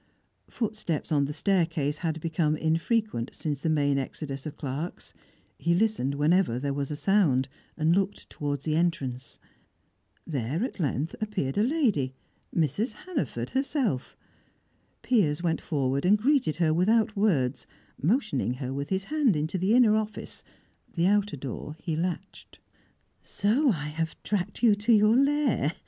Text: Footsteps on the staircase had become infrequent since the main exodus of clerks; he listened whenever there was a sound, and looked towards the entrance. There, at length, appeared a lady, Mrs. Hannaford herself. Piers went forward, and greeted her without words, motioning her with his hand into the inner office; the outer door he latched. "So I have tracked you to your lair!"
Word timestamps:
Footsteps 0.49 1.11
on 1.11 1.25
the 1.25 1.31
staircase 1.31 1.99
had 1.99 2.19
become 2.21 2.55
infrequent 2.57 3.35
since 3.35 3.59
the 3.59 3.69
main 3.69 3.99
exodus 3.99 4.47
of 4.47 4.57
clerks; 4.57 5.13
he 5.59 5.75
listened 5.75 6.15
whenever 6.15 6.57
there 6.57 6.73
was 6.73 6.89
a 6.89 6.95
sound, 6.95 7.47
and 7.77 7.95
looked 7.95 8.27
towards 8.27 8.65
the 8.65 8.75
entrance. 8.75 9.37
There, 10.25 10.63
at 10.63 10.79
length, 10.79 11.15
appeared 11.21 11.55
a 11.55 11.61
lady, 11.63 12.15
Mrs. 12.51 12.93
Hannaford 12.93 13.51
herself. 13.51 14.17
Piers 15.03 15.43
went 15.43 15.61
forward, 15.61 16.03
and 16.03 16.17
greeted 16.17 16.57
her 16.57 16.73
without 16.73 17.15
words, 17.15 17.67
motioning 18.01 18.55
her 18.55 18.73
with 18.73 18.89
his 18.89 19.03
hand 19.03 19.35
into 19.35 19.59
the 19.59 19.75
inner 19.75 19.95
office; 19.95 20.43
the 20.95 21.05
outer 21.05 21.37
door 21.37 21.75
he 21.77 21.95
latched. 21.95 22.57
"So 23.21 23.69
I 23.69 23.89
have 23.89 24.15
tracked 24.23 24.63
you 24.63 24.73
to 24.73 24.93
your 24.93 25.15
lair!" 25.15 25.73